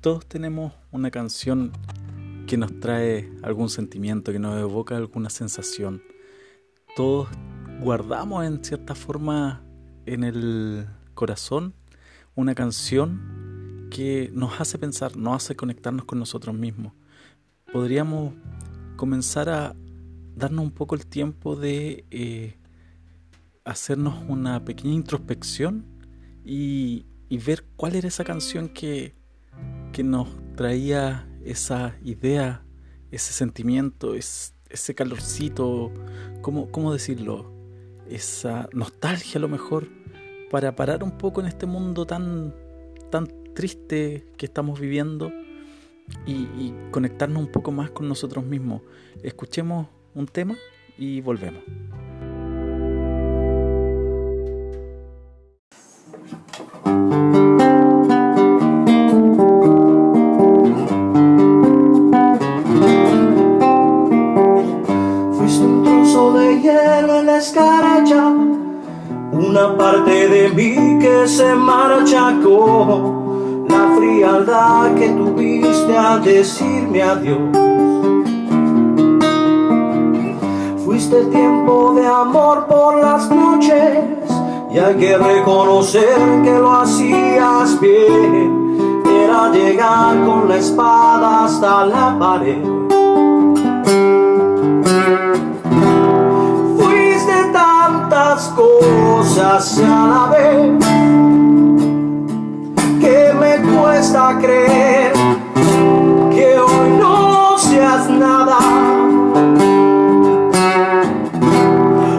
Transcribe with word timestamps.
Todos 0.00 0.24
tenemos 0.24 0.72
una 0.92 1.10
canción 1.10 1.72
que 2.46 2.56
nos 2.56 2.80
trae 2.80 3.30
algún 3.42 3.68
sentimiento, 3.68 4.32
que 4.32 4.38
nos 4.38 4.58
evoca 4.58 4.96
alguna 4.96 5.28
sensación. 5.28 6.02
Todos 6.96 7.28
guardamos 7.82 8.46
en 8.46 8.64
cierta 8.64 8.94
forma 8.94 9.62
en 10.06 10.24
el 10.24 10.86
corazón 11.12 11.74
una 12.34 12.54
canción 12.54 13.88
que 13.90 14.30
nos 14.32 14.58
hace 14.58 14.78
pensar, 14.78 15.18
nos 15.18 15.36
hace 15.36 15.54
conectarnos 15.54 16.06
con 16.06 16.18
nosotros 16.18 16.54
mismos. 16.54 16.94
Podríamos 17.70 18.32
comenzar 18.96 19.50
a 19.50 19.76
darnos 20.34 20.64
un 20.64 20.70
poco 20.70 20.94
el 20.94 21.04
tiempo 21.04 21.56
de 21.56 22.06
eh, 22.10 22.56
hacernos 23.66 24.24
una 24.28 24.64
pequeña 24.64 24.94
introspección 24.94 25.84
y, 26.42 27.04
y 27.28 27.36
ver 27.36 27.66
cuál 27.76 27.96
era 27.96 28.08
esa 28.08 28.24
canción 28.24 28.70
que 28.70 29.19
que 30.00 30.04
nos 30.04 30.28
traía 30.56 31.28
esa 31.44 31.94
idea, 32.02 32.64
ese 33.10 33.34
sentimiento, 33.34 34.14
ese 34.14 34.94
calorcito, 34.94 35.92
¿cómo, 36.40 36.70
¿cómo 36.70 36.90
decirlo? 36.90 37.52
Esa 38.08 38.66
nostalgia 38.72 39.36
a 39.36 39.42
lo 39.42 39.48
mejor, 39.48 39.88
para 40.50 40.74
parar 40.74 41.04
un 41.04 41.18
poco 41.18 41.42
en 41.42 41.48
este 41.48 41.66
mundo 41.66 42.06
tan, 42.06 42.54
tan 43.10 43.28
triste 43.52 44.24
que 44.38 44.46
estamos 44.46 44.80
viviendo 44.80 45.30
y, 46.24 46.32
y 46.32 46.74
conectarnos 46.90 47.42
un 47.42 47.52
poco 47.52 47.70
más 47.70 47.90
con 47.90 48.08
nosotros 48.08 48.42
mismos. 48.42 48.80
Escuchemos 49.22 49.86
un 50.14 50.26
tema 50.28 50.56
y 50.96 51.20
volvemos. 51.20 51.62
De 70.40 70.48
mí 70.50 70.98
que 70.98 71.28
se 71.28 71.54
marcha 71.54 72.34
con 72.42 73.66
la 73.68 73.94
frialdad 73.96 74.94
que 74.94 75.10
tuviste 75.10 75.96
al 75.96 76.22
decirme 76.22 77.02
adiós. 77.02 77.50
Fuiste 80.84 81.24
tiempo 81.26 81.92
de 81.94 82.06
amor 82.06 82.66
por 82.66 83.02
las 83.02 83.30
noches 83.30 83.98
y 84.72 84.78
hay 84.78 84.94
que 84.94 85.18
reconocer 85.18 86.16
que 86.42 86.58
lo 86.58 86.72
hacías 86.72 87.78
bien. 87.78 89.02
Era 89.04 89.50
llegar 89.50 90.24
con 90.24 90.48
la 90.48 90.56
espada 90.56 91.44
hasta 91.44 91.84
la 91.84 92.18
pared 92.18 92.80
cosas 98.54 99.78
a 99.78 100.06
la 100.06 100.19
creer 104.40 105.12
que 106.34 106.58
hoy 106.58 106.90
no 106.98 107.58
seas 107.58 108.08
nada. 108.10 108.58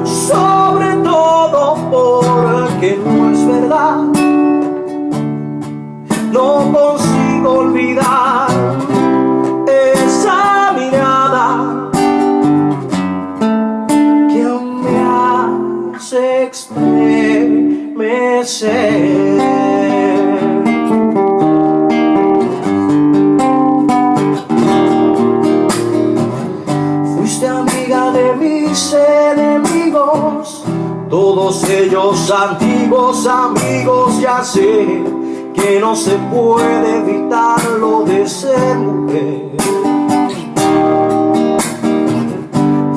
Sobre 0.06 0.96
todo 1.04 1.76
porque 1.90 3.00
no 3.04 3.32
es 3.32 3.48
verdad, 3.48 3.98
no 6.32 6.61
ya 34.22 34.44
sé 34.44 35.04
que 35.52 35.80
no 35.80 35.96
se 35.96 36.12
puede 36.32 36.98
evitar 37.00 37.60
lo 37.80 38.04
de 38.04 38.28
ser 38.28 38.78
mujer. 38.78 39.50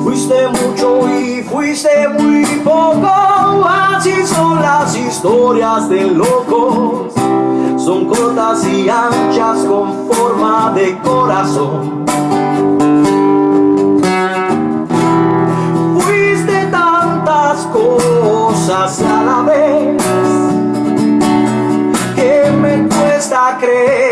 Fuiste 0.03 0.47
mucho 0.49 1.09
y 1.19 1.41
fuiste 1.41 2.07
muy 2.09 2.45
poco, 2.63 3.11
así 3.67 4.13
son 4.23 4.61
las 4.61 4.95
historias 4.95 5.89
de 5.89 6.11
locos. 6.11 7.13
Son 7.83 8.05
cortas 8.05 8.63
y 8.67 8.87
anchas 8.87 9.65
con 9.65 10.07
forma 10.07 10.73
de 10.75 10.95
corazón. 10.99 12.05
Fuiste 15.99 16.67
tantas 16.71 17.65
cosas 17.73 19.01
a 19.01 19.23
la 19.23 19.41
vez 19.41 20.04
creer 23.65 24.04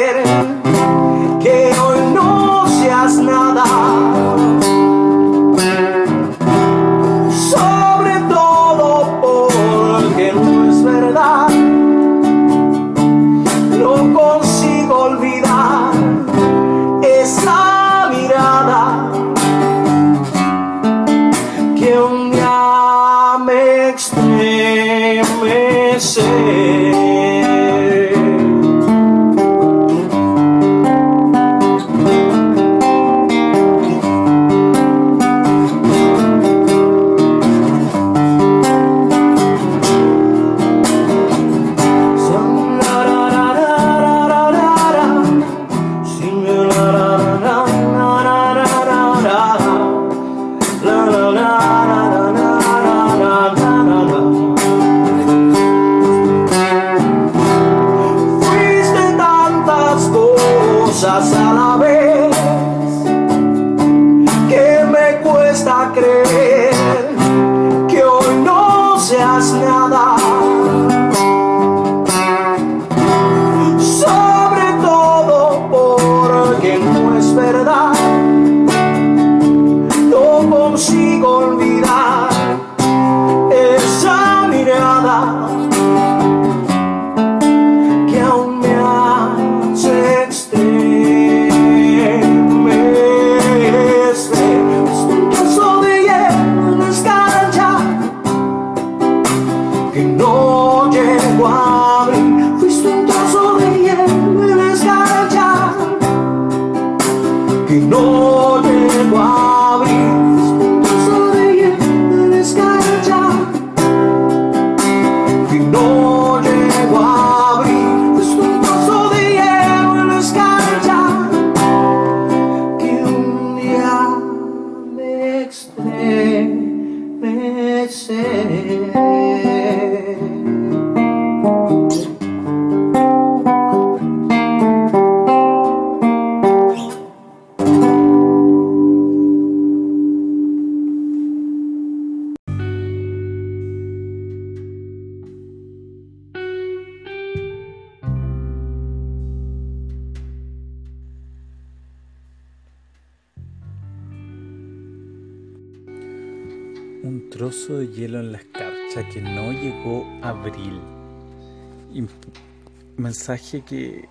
mensaje 163.14 163.62
que, 163.62 164.10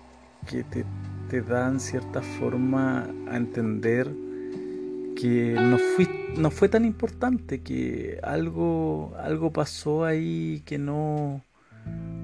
te, 0.49 0.85
te, 1.29 1.41
da 1.41 1.67
en 1.67 1.81
cierta 1.81 2.21
forma 2.21 3.05
a 3.29 3.35
entender 3.35 4.09
que 5.17 5.55
no, 5.59 5.77
no 6.37 6.49
fue 6.49 6.69
tan 6.69 6.85
importante, 6.85 7.59
que 7.59 8.17
algo, 8.23 9.13
algo 9.19 9.51
pasó 9.51 10.05
ahí 10.05 10.63
que 10.65 10.77
no, 10.77 11.43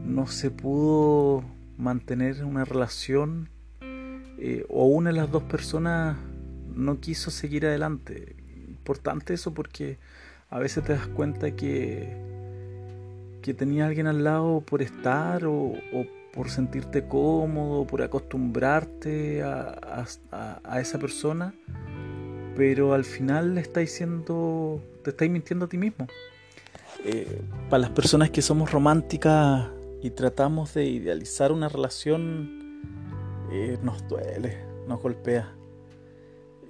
no 0.06 0.28
se 0.28 0.52
pudo 0.52 1.44
mantener 1.78 2.46
una 2.46 2.64
relación 2.64 3.50
eh, 3.82 4.66
o 4.70 4.86
una 4.86 5.10
de 5.10 5.18
las 5.18 5.30
dos 5.30 5.44
personas 5.44 6.16
no 6.74 7.02
quiso 7.02 7.30
seguir 7.30 7.66
adelante. 7.66 8.38
Importante 8.70 9.34
eso 9.34 9.54
porque 9.54 9.98
a 10.50 10.60
veces 10.60 10.86
te 10.86 10.94
das 10.94 11.08
cuenta 11.08 11.52
que, 11.52 12.16
que 13.42 13.54
tenía 13.54 13.88
alguien 13.88 14.08
al 14.08 14.24
lado 14.24 14.62
por 14.62 14.82
estar 14.82 15.46
o, 15.46 15.74
por 16.34 16.50
sentirte 16.50 17.08
cómodo, 17.08 17.86
por 17.86 18.02
acostumbrarte 18.02 19.44
a, 19.44 20.06
esa 20.80 21.00
persona, 21.00 21.54
pero 22.56 22.94
al 22.94 23.06
final 23.06 23.56
le 23.56 23.62
estáis 23.62 23.92
siendo, 23.92 24.82
te 25.04 25.12
estáis 25.12 25.32
mintiendo 25.32 25.66
a 25.66 25.70
ti 25.70 25.78
mismo. 25.78 26.08
Eh, 27.06 27.42
para 27.70 27.82
las 27.82 27.92
personas 27.92 28.30
que 28.30 28.42
somos 28.42 28.72
románticas 28.72 29.70
y 30.02 30.12
tratamos 30.12 30.74
de 30.74 30.86
idealizar 30.86 31.52
una 31.52 31.70
relación, 31.70 32.82
eh, 33.52 33.78
nos 33.82 34.08
duele, 34.08 34.58
nos 34.88 35.02
golpea. 35.02 35.56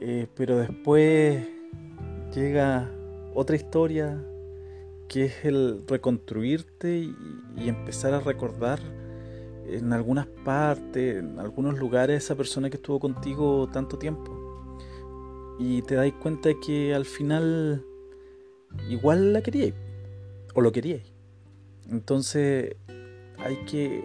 Eh, 0.02 0.28
pero 0.36 0.58
después 0.58 1.46
llega 2.34 2.90
otra 3.34 3.56
historia 3.56 4.24
que 5.10 5.26
es 5.26 5.44
el 5.44 5.84
reconstruirte 5.88 6.98
y, 6.98 7.16
empezar 7.68 8.14
a 8.14 8.22
recordar 8.22 8.80
en 9.78 9.94
algunas 9.94 10.28
partes, 10.28 11.18
en 11.18 11.40
algunos 11.40 11.78
lugares, 11.78 12.24
esa 12.24 12.36
persona 12.36 12.70
que 12.70 12.78
estuvo 12.78 13.00
contigo 13.00 13.70
tanto 13.72 13.98
tiempo. 13.98 14.36
Y 15.60 15.82
te 15.82 15.96
dais 15.96 16.14
cuenta 16.14 16.50
de 16.50 16.60
que 16.60 16.94
al 16.94 17.06
final 17.06 17.86
igual 18.90 19.34
la 19.34 19.42
queríais 19.42 19.74
o 20.54 20.62
lo 20.62 20.72
queríais. 20.72 21.04
Entonces 21.90 22.76
hay 23.38 23.58
que, 23.66 24.04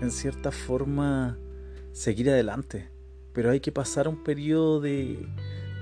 en 0.00 0.10
cierta 0.10 0.50
forma, 0.50 1.38
seguir 1.92 2.30
adelante. 2.30 2.90
Pero 3.32 3.50
hay 3.50 3.60
que 3.60 3.72
pasar 3.72 4.06
un 4.06 4.22
periodo 4.22 4.80
de, 4.80 5.26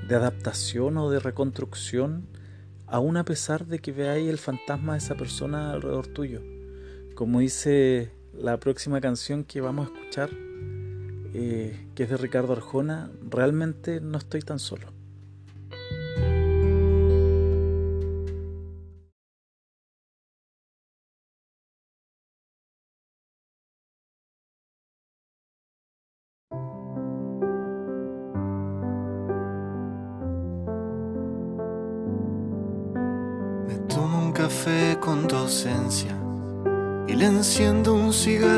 de 0.08 0.14
adaptación 0.14 0.96
o 0.96 1.10
de 1.10 1.20
reconstrucción 1.20 2.28
aún 2.86 3.16
a 3.16 3.24
pesar 3.24 3.66
de 3.66 3.78
que 3.78 3.90
veáis 3.90 4.28
el 4.28 4.36
fantasma 4.36 4.92
de 4.92 4.98
esa 4.98 5.14
persona 5.14 5.72
alrededor 5.72 6.08
tuyo. 6.08 6.42
Como 7.14 7.40
dice 7.40 8.12
la 8.32 8.58
próxima 8.58 9.00
canción 9.00 9.44
que 9.44 9.60
vamos 9.60 9.88
a 9.88 9.94
escuchar, 9.94 10.30
eh, 11.34 11.88
que 11.94 12.02
es 12.04 12.10
de 12.10 12.16
Ricardo 12.16 12.52
Arjona, 12.52 13.10
realmente 13.28 14.00
no 14.00 14.18
estoy 14.18 14.42
tan 14.42 14.58
solo. 14.58 14.92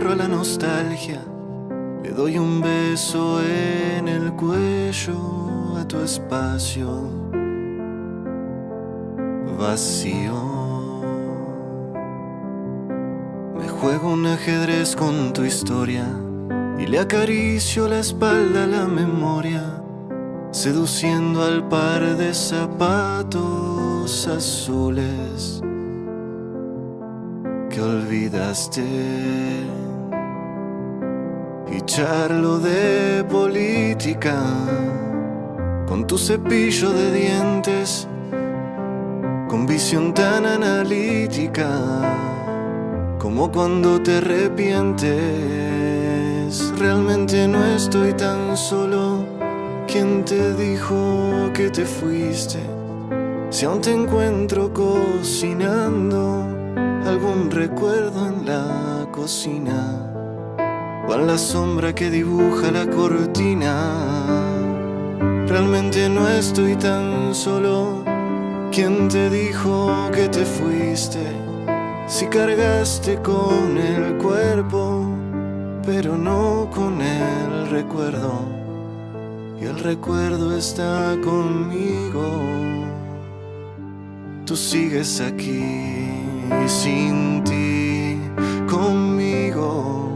Cigarro 0.04 0.12
a 0.12 0.16
la 0.16 0.28
nostalgia. 0.28 1.20
Le 2.02 2.10
doy 2.10 2.38
un 2.38 2.60
beso 2.60 3.40
en 3.42 4.08
el 4.08 4.32
cuello 4.34 5.76
a 5.78 5.86
tu 5.86 5.98
espacio 5.98 6.88
vacío. 9.58 10.34
Me 13.56 13.68
juego 13.68 14.12
un 14.12 14.26
ajedrez 14.26 14.96
con 14.96 15.32
tu 15.32 15.44
historia 15.44 16.06
y 16.78 16.86
le 16.86 16.98
acaricio 16.98 17.88
la 17.88 18.00
espalda 18.00 18.64
a 18.64 18.66
la 18.66 18.86
memoria, 18.86 19.82
seduciendo 20.50 21.42
al 21.42 21.68
par 21.68 22.16
de 22.16 22.34
zapatos 22.34 24.26
azules 24.26 25.62
que 27.70 27.80
olvidaste 27.80 29.84
y 31.76 31.80
charlo 31.82 32.58
de 32.60 33.24
política 33.24 34.36
con 35.88 36.06
tu 36.06 36.16
cepillo 36.16 36.92
de 36.92 37.12
dientes, 37.12 38.06
con 39.48 39.66
visión 39.66 40.14
tan 40.14 40.46
analítica 40.46 41.68
como 43.18 43.50
cuando 43.50 44.00
te 44.00 44.18
arrepientes. 44.18 45.12
Realmente 46.78 47.48
no 47.48 47.64
estoy 47.64 48.12
tan 48.12 48.56
solo. 48.56 49.24
¿Quién 49.88 50.24
te 50.24 50.54
dijo 50.54 51.50
que 51.54 51.70
te 51.70 51.84
fuiste? 51.84 52.60
Si 53.50 53.64
aún 53.64 53.80
te 53.80 53.92
encuentro 53.92 54.72
cocinando 54.72 56.46
algún 57.04 57.50
recuerdo 57.50 58.28
en 58.28 58.46
la 58.46 59.06
cocina 59.10 60.03
en 61.12 61.26
la 61.26 61.38
sombra 61.38 61.94
que 61.94 62.10
dibuja 62.10 62.70
la 62.72 62.86
cortina. 62.86 63.74
Realmente 65.46 66.08
no 66.08 66.28
estoy 66.28 66.74
tan 66.76 67.34
solo. 67.34 68.02
¿Quién 68.72 69.08
te 69.08 69.30
dijo 69.30 70.10
que 70.12 70.28
te 70.28 70.44
fuiste? 70.44 71.20
Si 72.08 72.26
cargaste 72.26 73.18
con 73.22 73.78
el 73.78 74.16
cuerpo, 74.16 75.06
pero 75.84 76.16
no 76.16 76.68
con 76.74 77.00
el 77.00 77.68
recuerdo. 77.70 78.32
Y 79.60 79.66
el 79.66 79.78
recuerdo 79.78 80.56
está 80.56 81.16
conmigo. 81.22 82.24
Tú 84.46 84.56
sigues 84.56 85.20
aquí 85.20 86.08
sin 86.66 87.44
ti 87.44 88.18
conmigo. 88.68 90.13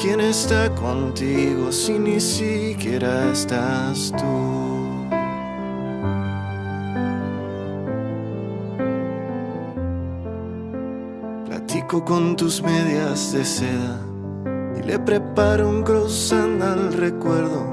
¿Quién 0.00 0.20
está 0.20 0.72
contigo 0.76 1.72
si 1.72 1.98
ni 1.98 2.20
siquiera 2.20 3.32
estás 3.32 4.12
tú? 4.16 5.08
Platico 11.46 12.04
con 12.04 12.36
tus 12.36 12.62
medias 12.62 13.32
de 13.32 13.44
seda 13.44 13.98
y 14.78 14.86
le 14.86 15.00
preparo 15.00 15.68
un 15.68 15.82
croissant 15.82 16.62
al 16.62 16.92
recuerdo 16.92 17.66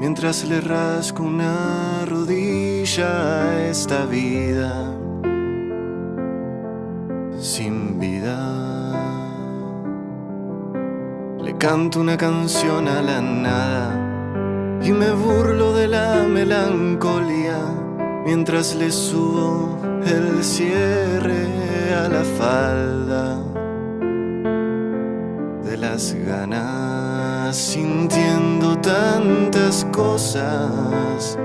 mientras 0.00 0.44
le 0.48 0.60
rasco 0.60 1.22
una 1.22 2.04
rodilla 2.04 3.44
a 3.44 3.68
esta 3.68 4.06
vida 4.06 4.92
sin 7.38 8.00
vida. 8.00 8.73
Canto 11.58 12.00
una 12.00 12.16
canción 12.16 12.88
a 12.88 13.00
la 13.00 13.20
nada 13.20 14.80
y 14.82 14.92
me 14.92 15.12
burlo 15.12 15.72
de 15.72 15.88
la 15.88 16.24
melancolía 16.28 17.58
mientras 18.26 18.74
le 18.74 18.90
subo 18.90 19.78
el 20.04 20.44
cierre 20.44 21.94
a 21.94 22.08
la 22.08 22.22
falda 22.22 23.38
de 25.64 25.76
las 25.78 26.14
ganas, 26.26 27.56
sintiendo 27.56 28.76
tantas 28.78 29.86
cosas. 29.90 31.38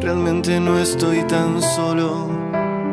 Realmente 0.00 0.60
no 0.60 0.78
estoy 0.78 1.24
tan 1.24 1.60
solo, 1.60 2.28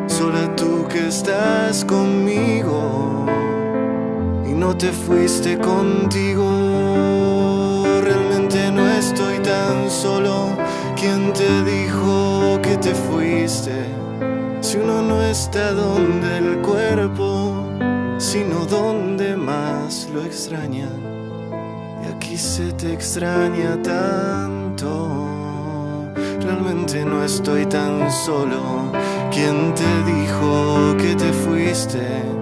sola 0.08 0.56
tú 0.56 0.88
que 0.88 1.08
estás 1.08 1.86
conmigo 1.86 3.26
no 4.56 4.76
te 4.76 4.92
fuiste 4.92 5.58
contigo. 5.58 6.46
Realmente 8.02 8.72
no 8.72 8.88
estoy 8.88 9.40
tan 9.40 9.90
solo, 9.90 10.56
¿quién 10.96 11.34
te 11.34 11.64
dijo 11.64 12.60
que 12.62 12.78
te 12.78 12.96
fuiste? 12.96 13.86
Si 14.62 14.78
uno 14.78 15.02
no 15.02 15.22
está 15.22 15.74
donde 15.74 16.38
el 16.38 16.60
cuerpo, 16.62 17.66
sino 18.18 18.66
donde 18.66 19.36
más 19.36 20.10
lo 20.14 20.24
extraña. 20.24 20.88
Y 22.04 22.08
aquí 22.16 22.38
se 22.38 22.72
te 22.74 22.94
extraña 22.94 23.82
tanto. 23.82 25.10
Realmente 26.40 27.04
no 27.04 27.24
estoy 27.24 27.66
tan 27.66 28.10
solo. 28.12 28.92
¿Quién 29.32 29.74
te 29.74 30.04
dijo 30.12 30.96
que 30.98 31.16
te 31.16 31.34
fuiste? 31.34 32.35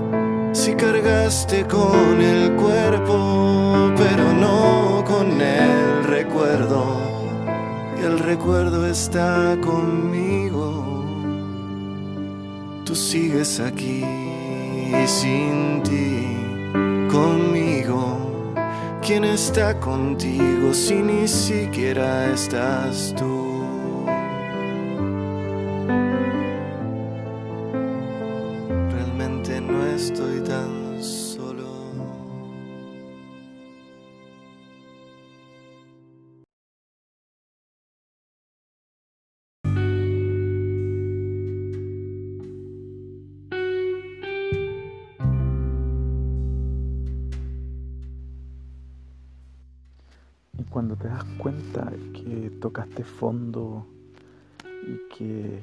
Si 0.54 0.74
cargaste 0.76 1.66
con 1.68 2.22
el 2.22 2.54
cuerpo, 2.54 3.92
pero 3.98 4.34
no 4.34 5.04
con 5.06 5.42
el 5.42 6.04
recuerdo. 6.06 7.02
Y 8.00 8.06
el 8.06 8.20
recuerdo 8.20 8.86
está 8.88 9.58
conmigo 9.62 10.94
tú 12.94 13.00
sigues 13.00 13.60
aquí 13.60 14.04
sin 15.08 15.82
ti, 15.82 16.38
conmigo. 17.12 18.54
¿Quién 19.02 19.24
está 19.24 19.80
contigo 19.80 20.72
si 20.74 21.02
ni 21.02 21.28
siquiera 21.28 22.32
estás 22.32 23.16
tú? 23.18 23.53
Tocaste 52.74 53.04
fondo 53.04 53.86
y 54.88 55.16
que 55.16 55.60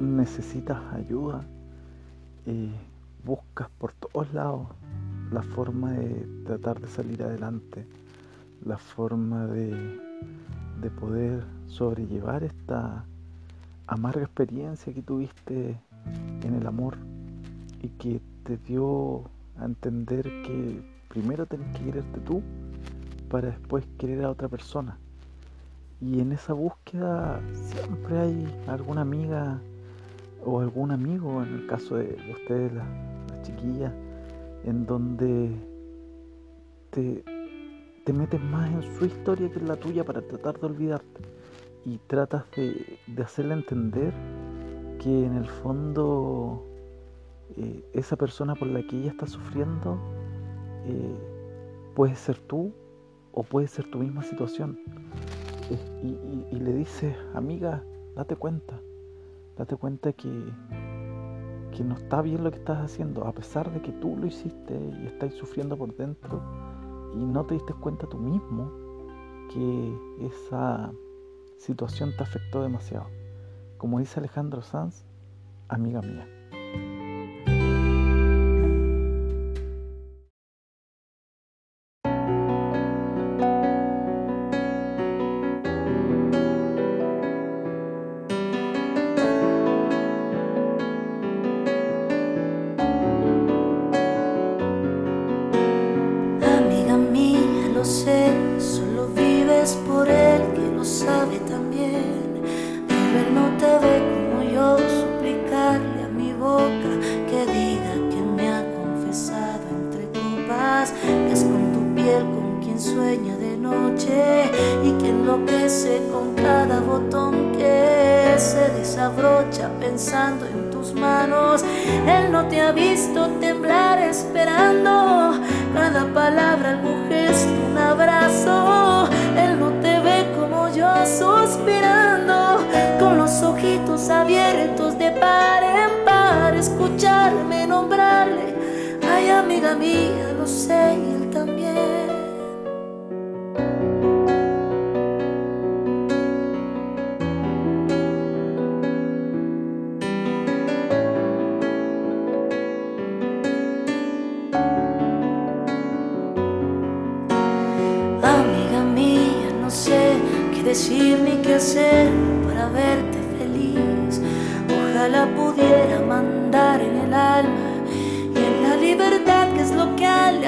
necesitas 0.00 0.80
ayuda, 0.94 1.44
eh, 2.46 2.70
buscas 3.24 3.68
por 3.70 3.92
todos 3.94 4.32
lados 4.32 4.68
la 5.32 5.42
forma 5.42 5.90
de 5.90 6.24
tratar 6.44 6.80
de 6.80 6.86
salir 6.86 7.20
adelante, 7.24 7.84
la 8.64 8.78
forma 8.78 9.48
de, 9.48 9.98
de 10.80 10.90
poder 10.90 11.44
sobrellevar 11.66 12.44
esta 12.44 13.04
amarga 13.88 14.22
experiencia 14.22 14.94
que 14.94 15.02
tuviste 15.02 15.76
en 16.44 16.54
el 16.54 16.64
amor 16.64 16.96
y 17.82 17.88
que 17.88 18.20
te 18.44 18.56
dio 18.56 19.24
a 19.58 19.64
entender 19.64 20.22
que 20.22 20.80
primero 21.08 21.44
tenés 21.44 21.76
que 21.76 21.86
quererte 21.86 22.20
tú 22.20 22.40
para 23.28 23.48
después 23.48 23.84
querer 23.98 24.24
a 24.24 24.30
otra 24.30 24.48
persona. 24.48 24.96
Y 26.00 26.20
en 26.20 26.32
esa 26.32 26.52
búsqueda 26.52 27.40
siempre 27.52 28.18
hay 28.18 28.64
alguna 28.66 29.00
amiga 29.00 29.60
o 30.44 30.60
algún 30.60 30.90
amigo, 30.90 31.42
en 31.42 31.54
el 31.54 31.66
caso 31.66 31.96
de, 31.96 32.08
de 32.08 32.32
ustedes, 32.32 32.72
las, 32.72 32.86
las 33.30 33.42
chiquillas, 33.42 33.92
en 34.64 34.86
donde 34.86 35.50
te, 36.90 37.24
te 38.04 38.12
metes 38.12 38.40
más 38.40 38.70
en 38.70 38.82
su 38.96 39.06
historia 39.06 39.50
que 39.50 39.58
en 39.58 39.68
la 39.68 39.76
tuya 39.76 40.04
para 40.04 40.20
tratar 40.20 40.60
de 40.60 40.66
olvidarte. 40.66 41.20
Y 41.84 41.98
tratas 42.08 42.44
de, 42.56 42.98
de 43.06 43.22
hacerle 43.22 43.54
entender 43.54 44.12
que 44.98 45.24
en 45.24 45.34
el 45.36 45.46
fondo 45.46 46.66
eh, 47.56 47.84
esa 47.94 48.16
persona 48.16 48.54
por 48.54 48.68
la 48.68 48.82
que 48.82 48.98
ella 48.98 49.10
está 49.10 49.26
sufriendo 49.26 49.98
eh, 50.84 51.16
puede 51.94 52.16
ser 52.16 52.38
tú 52.38 52.72
o 53.32 53.42
puede 53.42 53.68
ser 53.68 53.88
tu 53.90 53.98
misma 53.98 54.22
situación. 54.22 54.78
Y, 55.70 56.58
le 56.58 56.72
dices, 56.72 57.16
amiga, 57.34 57.82
date 58.14 58.36
cuenta, 58.36 58.80
date 59.56 59.76
cuenta 59.76 60.12
que, 60.12 60.28
que 61.76 61.84
no 61.84 61.94
está 61.96 62.22
bien 62.22 62.44
lo 62.44 62.50
que 62.50 62.58
estás 62.58 62.78
haciendo, 62.78 63.24
a 63.24 63.32
pesar 63.32 63.72
de 63.72 63.80
que 63.82 63.92
tú 63.92 64.16
lo 64.16 64.26
hiciste 64.26 64.74
y 65.02 65.06
estás 65.06 65.34
sufriendo 65.34 65.76
por 65.76 65.96
dentro 65.96 66.40
y 67.14 67.24
no 67.24 67.44
te 67.44 67.54
diste 67.54 67.72
cuenta 67.74 68.06
tú 68.06 68.18
mismo 68.18 68.70
que 69.52 70.26
esa 70.26 70.92
situación 71.58 72.14
te 72.16 72.22
afectó 72.22 72.62
demasiado. 72.62 73.06
Como 73.78 73.98
dice 73.98 74.20
Alejandro 74.20 74.62
Sanz, 74.62 75.04
amiga 75.68 76.00
mía. 76.00 76.35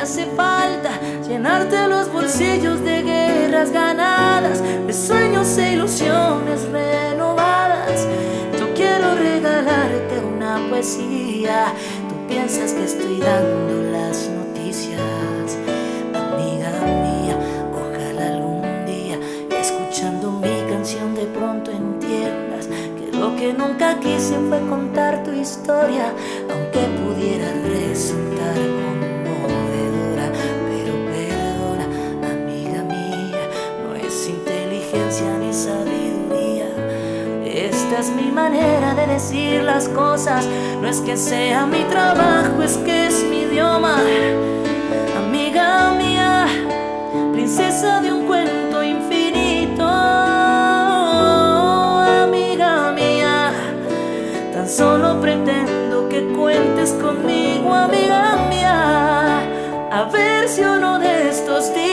Hace 0.08 0.24
falta. 0.34 0.90
Llenarte 1.28 1.86
los 1.86 2.10
bolsillos 2.10 2.82
de 2.82 3.02
guerras 3.02 3.70
ganadas, 3.70 4.62
de 4.86 4.92
sueños 4.92 5.58
e 5.58 5.74
ilusiones 5.74 6.62
renovadas. 6.72 8.06
Yo 8.58 8.72
quiero 8.74 9.14
regalarte 9.14 10.18
una 10.34 10.66
poesía. 10.70 11.74
Tú 12.08 12.14
piensas 12.26 12.72
que 12.72 12.84
estoy 12.84 13.20
dando 13.20 13.82
las 13.92 14.30
noticias 14.30 15.58
amiga 16.14 16.70
mía. 17.04 17.36
Ojalá 17.74 18.28
algún 18.28 18.62
día, 18.86 19.18
escuchando 19.60 20.32
mi 20.32 20.62
canción, 20.70 21.14
de 21.14 21.26
pronto 21.26 21.70
entiendas 21.70 22.66
que 22.66 23.14
lo 23.14 23.36
que 23.36 23.52
nunca 23.52 24.00
quise 24.00 24.38
fue 24.48 24.58
contar 24.70 25.22
tu 25.22 25.32
historia, 25.32 26.07
manera 38.42 38.94
de 38.94 39.06
decir 39.06 39.62
las 39.62 39.88
cosas. 39.88 40.46
No 40.80 40.88
es 40.88 41.00
que 41.00 41.16
sea 41.16 41.66
mi 41.66 41.82
trabajo, 41.94 42.62
es 42.62 42.76
que 42.78 43.06
es 43.08 43.24
mi 43.30 43.38
idioma. 43.48 43.96
Amiga 45.22 45.90
mía, 46.02 46.46
princesa 47.32 48.00
de 48.00 48.12
un 48.12 48.26
cuento 48.26 48.76
infinito. 48.82 49.84
Amiga 52.24 52.92
mía, 53.00 53.34
tan 54.54 54.68
solo 54.68 55.20
pretendo 55.20 56.08
que 56.08 56.20
cuentes 56.38 56.90
conmigo, 57.04 57.74
amiga 57.74 58.22
mía. 58.52 58.78
A 59.90 60.02
ver 60.12 60.48
si 60.48 60.62
uno 60.62 60.98
de 61.00 61.30
estos 61.30 61.74
días 61.74 61.87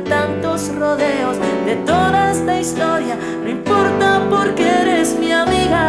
tantos 0.00 0.74
rodeos 0.74 1.36
de 1.66 1.76
toda 1.76 2.30
esta 2.30 2.58
historia. 2.60 3.16
No 3.42 3.48
importa 3.48 4.20
porque 4.30 4.66
eres 4.68 5.16
mi 5.18 5.32
amiga. 5.32 5.82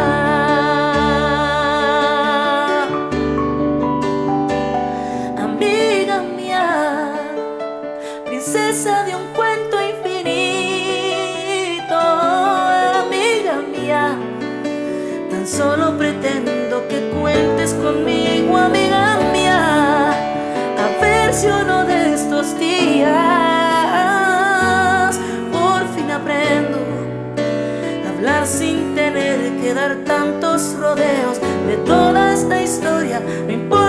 Amiga 5.38 6.22
mía, 6.36 7.14
princesa 8.26 9.04
de 9.04 9.16
un 9.16 9.28
cuento 9.34 9.78
infinito. 9.82 10.24
Amiga 13.06 13.62
mía, 13.72 14.18
tan 15.30 15.48
solo 15.48 15.98
pretendo 15.98 16.88
que 16.88 17.00
cuentes 17.20 17.74
conmigo, 17.74 18.58
amiga 18.58 19.18
mía. 19.32 20.12
A 20.78 21.02
ver 21.02 21.34
si 21.34 21.48
uno 21.48 21.83
de 21.83 21.83
tantos 30.06 30.76
rodeos 30.80 31.40
de 31.68 31.78
toda 31.86 32.34
esta 32.34 32.62
historia. 32.62 33.22
No 33.46 33.52
importa 33.52 33.83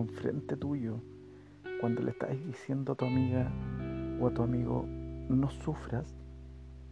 enfrente 0.00 0.56
tuyo, 0.56 1.00
cuando 1.80 2.02
le 2.02 2.10
estás 2.10 2.30
diciendo 2.46 2.92
a 2.92 2.94
tu 2.94 3.04
amiga 3.04 3.50
o 4.20 4.26
a 4.26 4.34
tu 4.34 4.42
amigo, 4.42 4.84
no 5.28 5.50
sufras, 5.50 6.14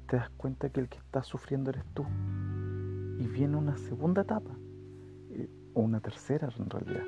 te 0.08 0.16
das 0.16 0.30
cuenta 0.30 0.70
que 0.70 0.80
el 0.80 0.88
que 0.88 0.98
está 0.98 1.22
sufriendo 1.22 1.70
eres 1.70 1.84
tú. 1.94 2.04
Y 3.18 3.26
viene 3.26 3.56
una 3.56 3.76
segunda 3.76 4.22
etapa, 4.22 4.50
eh, 5.30 5.48
o 5.74 5.82
una 5.82 6.00
tercera 6.00 6.48
en 6.58 6.70
realidad. 6.70 7.04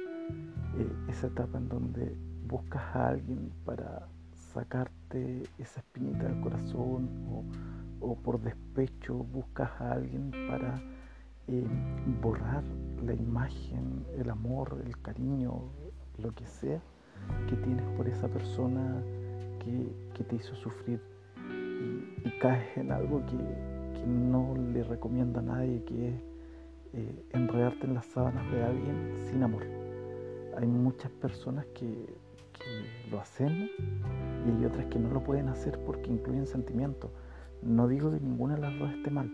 Eh, 0.77 0.93
esa 1.09 1.29
etapa 1.29 1.59
en 1.59 1.69
donde 1.69 2.17
buscas 2.47 2.83
a 2.95 3.09
alguien 3.09 3.51
para 3.65 4.07
sacarte 4.53 5.45
esa 5.59 5.81
espinita 5.81 6.25
del 6.25 6.41
corazón 6.41 7.09
o, 8.01 8.17
por 8.17 8.41
despecho 8.41 9.15
buscas 9.15 9.71
a 9.81 9.93
alguien 9.93 10.31
para 10.49 10.81
eh, 11.47 11.67
borrar 12.21 12.65
la 13.05 13.15
imagen, 13.15 14.05
el 14.19 14.31
amor, 14.31 14.83
el 14.85 15.01
cariño, 15.01 15.71
lo 16.21 16.33
que 16.35 16.47
sea 16.47 16.81
que 17.49 17.57
tienes 17.57 17.85
por 17.97 18.09
esa 18.09 18.29
persona 18.29 19.03
que, 19.59 19.93
que 20.15 20.25
te 20.25 20.37
hizo 20.37 20.55
sufrir 20.55 21.01
y, 22.25 22.31
caes 22.41 22.77
en 22.77 22.91
algo 22.91 23.21
que, 23.27 23.37
que 23.37 24.07
no 24.07 24.55
le 24.73 24.83
recomiendo 24.83 25.41
a 25.41 25.43
nadie, 25.43 25.85
que 25.85 26.09
es 26.09 26.15
eh, 26.95 27.25
enredarte 27.33 27.87
en 27.87 27.95
las 27.95 28.07
sábanas 28.07 28.51
de 28.51 28.63
alguien 28.63 29.27
sin 29.27 29.43
amor. 29.43 29.63
Hay 30.57 30.67
muchas 30.67 31.11
personas 31.11 31.67
que, 31.75 31.87
que 32.53 33.11
lo 33.11 33.21
hacemos 33.21 33.71
y 34.47 34.51
hay 34.51 34.65
otras 34.65 34.87
que 34.87 34.99
no 34.99 35.11
lo 35.11 35.23
pueden 35.23 35.49
hacer 35.49 35.79
porque 35.85 36.11
incluyen 36.11 36.47
sentimientos. 36.47 37.11
No 37.63 37.89
digo 37.89 38.11
que 38.11 38.21
ninguna 38.21 38.55
de 38.55 38.63
las 38.63 38.79
dos 38.79 38.91
esté 38.91 39.11
mal. 39.11 39.31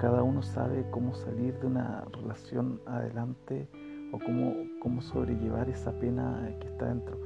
Cada 0.00 0.22
uno 0.22 0.42
sabe 0.42 0.86
cómo 0.90 1.14
salir 1.14 1.58
de 1.60 1.66
una 1.66 2.04
relación 2.12 2.80
adelante 2.86 3.68
o 4.12 4.18
cómo, 4.18 4.54
cómo 4.80 5.00
sobrellevar 5.00 5.68
esa 5.68 5.90
pena 5.98 6.54
que 6.60 6.68
está 6.68 6.86
dentro. 6.86 7.18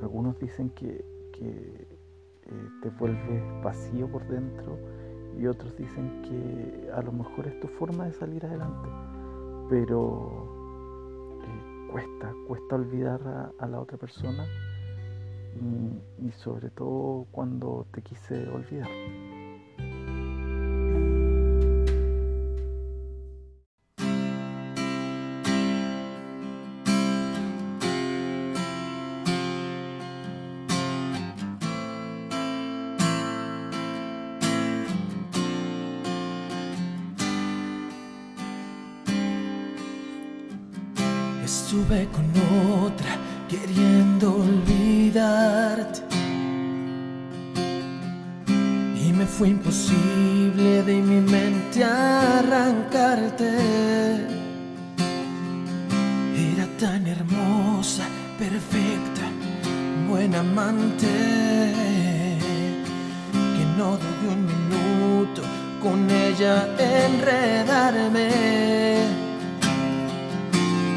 Algunos 0.00 0.38
dicen 0.38 0.70
que, 0.70 1.04
que 1.32 1.88
eh, 2.42 2.68
te 2.82 2.90
vuelves 2.90 3.42
vacío 3.62 4.06
por 4.08 4.26
dentro 4.28 4.78
y 5.38 5.46
otros 5.46 5.76
dicen 5.76 6.22
que 6.22 6.90
a 6.92 7.02
lo 7.02 7.12
mejor 7.12 7.48
es 7.48 7.58
tu 7.60 7.68
forma 7.68 8.04
de 8.04 8.12
salir 8.12 8.44
adelante. 8.44 8.88
Pero 9.70 11.40
eh, 11.42 11.88
cuesta, 11.90 12.32
cuesta 12.46 12.74
olvidar 12.76 13.52
a, 13.58 13.66
la 13.66 13.80
otra 13.80 13.96
persona 13.96 14.46
y, 15.56 16.26
y 16.26 16.32
sobre 16.32 16.70
todo 16.70 17.26
cuando 17.32 17.86
te 17.92 18.02
quise 18.02 18.48
olvidar. 18.50 18.90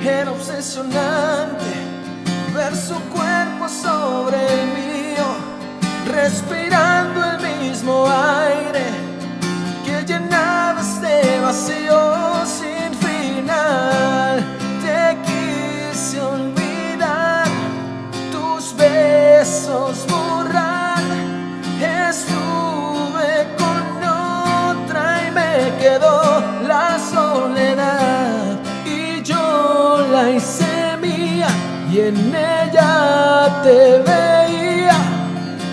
Era 0.07 0.31
obsesionante 0.31 1.65
ver 2.55 2.73
su 2.73 2.95
cuerpo 3.09 3.67
sobre 3.67 4.37
el 4.37 4.67
mío, 4.69 5.25
respirando 6.05 7.25
el 7.25 7.59
mismo 7.59 8.07
aire 8.07 8.76
en 32.07 32.33
ella 32.33 33.61
te 33.63 33.99
veía. 34.09 34.97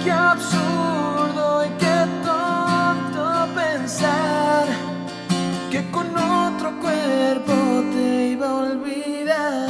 Qué 0.02 0.10
absurdo 0.10 1.64
y 1.64 1.68
qué 1.82 1.98
tonto 2.24 3.54
pensar 3.54 4.66
que 5.70 5.88
con 5.90 6.08
otro 6.16 6.80
cuerpo 6.80 7.54
te 7.92 8.26
iba 8.32 8.48
a 8.48 8.54
olvidar. 8.54 9.68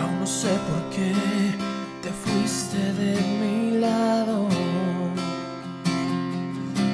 Aún 0.00 0.20
no 0.20 0.26
sé 0.26 0.48
por 0.68 0.82
qué 0.94 1.71
fuiste 2.42 2.92
de 2.94 3.14
mi 3.40 3.78
lado. 3.78 4.48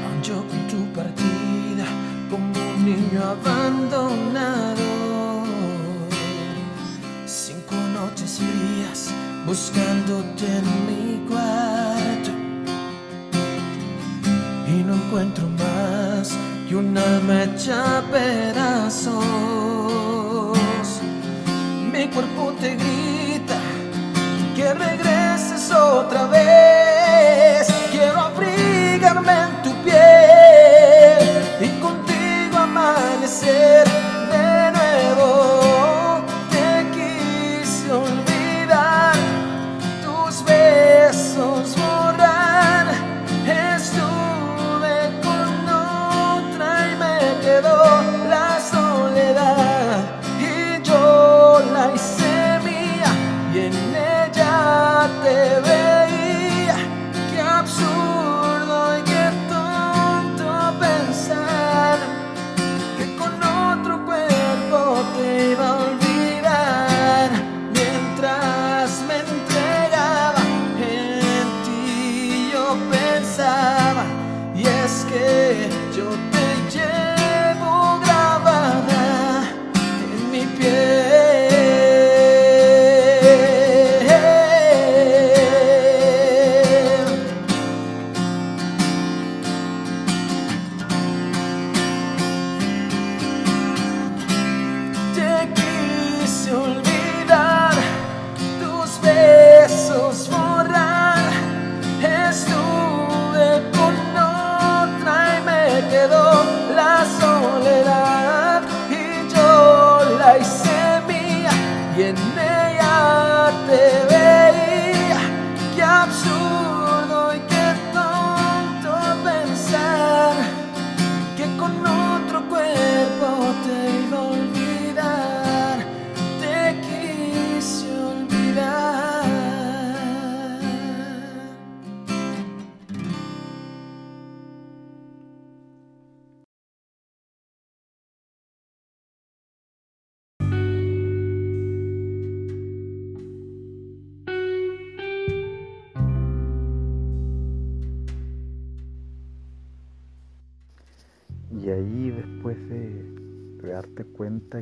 Aun 0.04 0.22
yo 0.22 0.36
con 0.46 0.60
tu 0.72 0.80
partida 0.92 1.86
como 2.30 2.52
un 2.74 2.84
niño 2.84 3.20
abandonado. 3.34 4.88
Cinco 7.26 7.76
noches 7.98 8.38
frías 8.38 9.10
buscándote 9.46 10.44
en 10.60 10.66
mi 10.88 11.28
cuarto. 11.28 12.30
Y 14.66 14.84
no 14.84 14.94
encuentro 14.94 15.48
más 15.48 16.36
que 16.68 16.76
una 16.76 17.08
mecha 17.26 18.02
pedazos. 18.12 19.16
Mi 21.92 22.06
cuerpo 22.08 22.52
te 22.60 22.76
grita 22.76 23.58
que 24.54 24.74
regreses 24.74 25.27
otra 25.70 26.26
vez. 26.26 27.68
Quiero 27.90 28.20
abrigarme 28.20 29.32
en 29.32 29.62
tu 29.62 29.72
piel 29.82 31.18
y 31.60 31.68
contigo 31.80 32.58
amanecer 32.58 33.87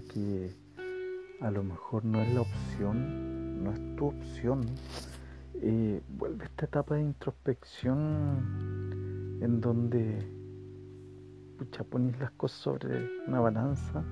que 0.00 0.54
a 1.40 1.50
lo 1.50 1.62
mejor 1.62 2.04
no 2.04 2.20
es 2.20 2.34
la 2.34 2.42
opción, 2.42 3.64
no 3.64 3.72
es 3.72 3.96
tu 3.96 4.06
opción, 4.06 4.66
eh, 5.54 6.02
vuelve 6.08 6.44
esta 6.44 6.66
etapa 6.66 6.96
de 6.96 7.02
introspección 7.02 9.38
en 9.40 9.60
donde 9.60 10.30
pucha, 11.58 11.84
pones 11.84 12.18
las 12.18 12.32
cosas 12.32 12.58
sobre 12.58 13.08
una 13.26 13.40
balanza 13.40 14.04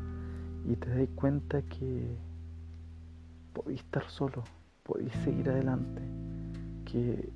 y 0.66 0.76
te 0.76 0.88
das 0.88 1.08
cuenta 1.14 1.60
que 1.62 2.16
podéis 3.52 3.80
estar 3.80 4.08
solo, 4.08 4.44
podéis 4.82 5.12
seguir 5.24 5.50
adelante, 5.50 6.00
que, 6.84 7.30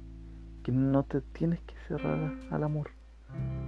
que 0.62 0.72
no 0.72 1.02
te 1.04 1.20
tienes 1.20 1.60
que 1.60 1.74
cerrar 1.86 2.38
al 2.50 2.64
amor 2.64 2.90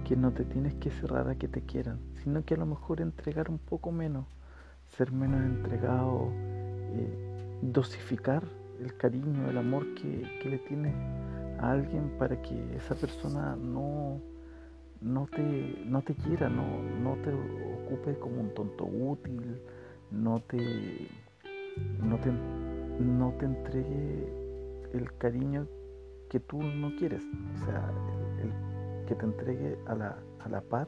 que 0.05 0.15
no 0.15 0.31
te 0.31 0.43
tienes 0.43 0.73
que 0.75 0.91
cerrar 0.91 1.29
a 1.29 1.35
que 1.35 1.47
te 1.47 1.61
quieran, 1.61 1.99
sino 2.23 2.43
que 2.43 2.55
a 2.55 2.57
lo 2.57 2.65
mejor 2.65 3.01
entregar 3.01 3.49
un 3.49 3.59
poco 3.59 3.91
menos, 3.91 4.25
ser 4.97 5.11
menos 5.11 5.41
entregado, 5.41 6.29
eh, 6.93 7.59
dosificar 7.61 8.43
el 8.79 8.95
cariño, 8.97 9.49
el 9.49 9.57
amor 9.57 9.85
que, 9.95 10.39
que 10.41 10.49
le 10.49 10.57
tienes 10.59 10.95
a 11.59 11.71
alguien 11.71 12.09
para 12.17 12.41
que 12.41 12.75
esa 12.75 12.95
persona 12.95 13.55
no, 13.55 14.19
no, 15.01 15.27
te, 15.27 15.83
no 15.85 16.01
te 16.01 16.15
quiera, 16.15 16.49
no, 16.49 16.81
no 17.03 17.15
te 17.23 17.33
ocupe 17.33 18.17
como 18.19 18.41
un 18.41 18.53
tonto 18.53 18.85
útil, 18.85 19.61
no 20.11 20.39
te, 20.41 21.07
no 22.01 22.17
te, 22.19 22.31
no 22.99 23.33
te 23.37 23.45
entregue 23.45 24.33
el 24.93 25.13
cariño 25.17 25.67
que 26.29 26.39
tú 26.39 26.61
no 26.61 26.95
quieres. 26.97 27.23
O 27.55 27.65
sea, 27.65 27.91
que 29.07 29.15
te 29.15 29.25
entregue 29.25 29.77
a 29.87 29.95
la, 29.95 30.17
a 30.39 30.49
la 30.49 30.61
par 30.61 30.87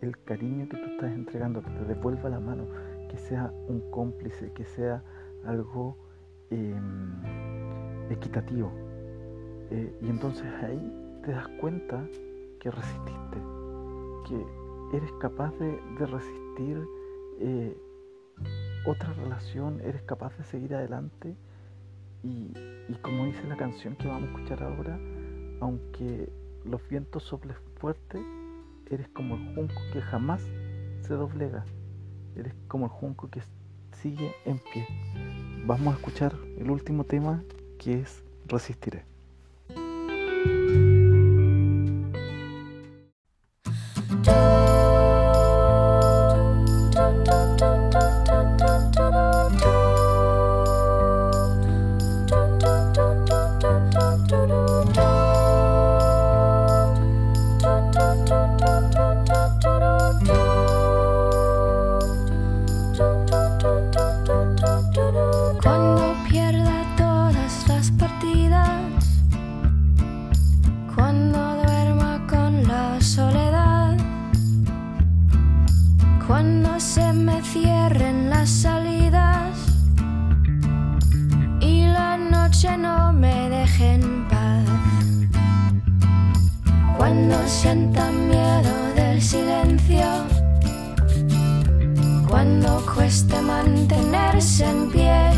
el 0.00 0.16
cariño 0.22 0.68
que 0.68 0.76
tú 0.76 0.84
estás 0.84 1.12
entregando, 1.12 1.62
que 1.62 1.70
te 1.70 1.84
devuelva 1.86 2.28
la 2.28 2.38
mano, 2.38 2.64
que 3.08 3.16
sea 3.16 3.52
un 3.66 3.90
cómplice, 3.90 4.52
que 4.52 4.64
sea 4.64 5.02
algo 5.44 5.96
eh, 6.50 6.74
equitativo. 8.10 8.72
Eh, 9.70 9.92
y 10.00 10.08
entonces 10.08 10.46
ahí 10.62 11.20
te 11.24 11.32
das 11.32 11.48
cuenta 11.60 12.06
que 12.60 12.70
resististe, 12.70 13.38
que 14.28 14.96
eres 14.96 15.12
capaz 15.20 15.52
de, 15.58 15.78
de 15.98 16.06
resistir 16.06 16.86
eh, 17.40 17.76
otra 18.86 19.12
relación, 19.12 19.80
eres 19.82 20.02
capaz 20.02 20.36
de 20.38 20.44
seguir 20.44 20.74
adelante 20.74 21.36
y, 22.22 22.52
y 22.88 22.94
como 23.02 23.26
dice 23.26 23.44
la 23.46 23.56
canción 23.56 23.96
que 23.96 24.08
vamos 24.08 24.28
a 24.28 24.32
escuchar 24.32 24.62
ahora, 24.62 24.98
aunque 25.60 26.30
los 26.64 26.86
vientos 26.88 27.22
soplen 27.24 27.56
fuerte, 27.76 28.20
eres 28.90 29.08
como 29.08 29.36
el 29.36 29.54
junco 29.54 29.80
que 29.92 30.00
jamás 30.00 30.42
se 31.02 31.14
doblega. 31.14 31.64
Eres 32.38 32.54
como 32.68 32.86
el 32.86 32.90
junco 32.92 33.28
que 33.28 33.42
sigue 34.00 34.32
en 34.44 34.58
pie. 34.72 34.86
Vamos 35.66 35.92
a 35.92 35.96
escuchar 35.96 36.34
el 36.56 36.70
último 36.70 37.02
tema 37.02 37.42
que 37.78 38.00
es 38.00 38.22
Resistiré. 38.46 39.04
Cuando 87.28 87.46
sienta 87.46 88.10
miedo 88.10 88.94
del 88.94 89.20
silencio, 89.20 90.06
cuando 92.26 92.82
cueste 92.94 93.38
mantenerse 93.42 94.64
en 94.64 94.90
pie, 94.90 95.30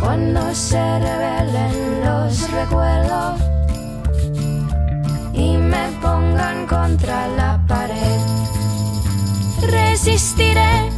cuando 0.00 0.54
se 0.54 0.98
revelen 1.00 2.02
los 2.02 2.50
recuerdos 2.50 3.42
y 5.34 5.58
me 5.58 5.88
pongan 6.00 6.66
contra 6.66 7.28
la 7.28 7.62
pared, 7.68 8.20
resistiré 9.70 10.97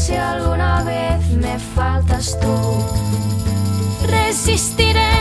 Si 0.00 0.14
alguna 0.16 0.82
vez 0.82 1.28
me 1.32 1.58
faltas 1.58 2.38
tú, 2.40 2.56
resistiré 4.06 5.12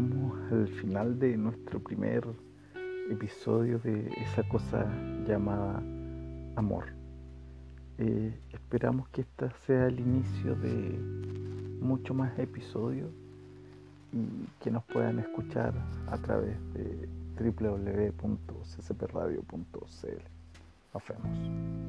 llegamos 0.00 0.52
al 0.52 0.68
final 0.68 1.18
de 1.18 1.36
nuestro 1.36 1.78
primer 1.80 2.26
episodio 3.10 3.78
de 3.80 4.08
esa 4.16 4.42
cosa 4.48 4.86
llamada 5.26 5.82
amor. 6.56 6.86
Eh, 7.98 8.32
esperamos 8.52 9.08
que 9.10 9.20
este 9.22 9.50
sea 9.66 9.88
el 9.88 10.00
inicio 10.00 10.54
de 10.54 10.98
muchos 11.80 12.16
más 12.16 12.38
episodios 12.38 13.10
y 14.12 14.46
que 14.62 14.70
nos 14.70 14.84
puedan 14.84 15.18
escuchar 15.18 15.74
a 16.08 16.16
través 16.18 16.56
de 16.72 17.08
www.ccpradio.cl. 17.38 18.24
Nos 20.94 21.02
vemos. 21.08 21.79